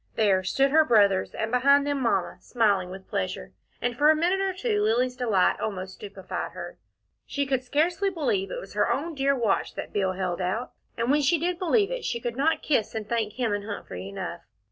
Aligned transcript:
There 0.15 0.43
stood 0.43 0.71
her 0.71 0.83
brothers, 0.83 1.35
and 1.35 1.51
behind 1.51 1.85
them 1.85 1.99
Mamma, 2.01 2.37
smiling 2.41 2.89
with 2.89 3.07
pleasure, 3.07 3.53
and 3.79 3.95
for 3.95 4.09
a 4.09 4.15
minute 4.15 4.41
or 4.41 4.51
two 4.51 4.81
Lilly's 4.81 5.15
delight 5.15 5.59
almost 5.59 5.93
stupefied 5.93 6.53
her. 6.53 6.79
She 7.27 7.45
could 7.45 7.63
scarcely 7.63 8.09
believe 8.09 8.49
it 8.49 8.59
was 8.59 8.73
her 8.73 8.91
own 8.91 9.13
dear 9.13 9.35
watch 9.35 9.75
that 9.75 9.93
Bill 9.93 10.13
held 10.13 10.41
out, 10.41 10.71
and 10.97 11.11
when 11.11 11.21
she 11.21 11.37
did 11.37 11.59
believe 11.59 11.91
it, 11.91 12.03
she 12.03 12.19
could 12.19 12.35
not 12.35 12.63
kiss 12.63 12.95
and 12.95 13.07
thank 13.07 13.33
him 13.33 13.53
and 13.53 13.65
Humphrey 13.65 14.09
enough. 14.09 14.41